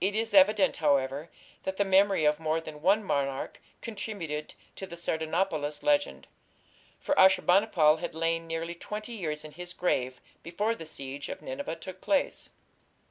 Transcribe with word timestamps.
It 0.00 0.14
is 0.16 0.32
evident, 0.32 0.78
however, 0.78 1.28
that 1.64 1.76
the 1.76 1.84
memory 1.84 2.24
of 2.24 2.40
more 2.40 2.58
than 2.58 2.80
one 2.80 3.04
monarch 3.04 3.60
contributed 3.82 4.54
to 4.76 4.86
the 4.86 4.96
Sardanapalus 4.96 5.82
legend, 5.82 6.26
for 7.00 7.14
Ashur 7.18 7.42
bani 7.42 7.66
pal 7.66 7.98
had 7.98 8.14
lain 8.14 8.46
nearly 8.46 8.74
twenty 8.74 9.12
years 9.12 9.44
in 9.44 9.52
his 9.52 9.74
grave 9.74 10.22
before 10.42 10.74
the 10.74 10.86
siege 10.86 11.28
of 11.28 11.42
Nineveh 11.42 11.76
took 11.76 12.00
place. 12.00 12.48